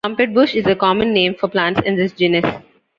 [0.03, 2.43] Trumpetbush is a common name for plants in this genus.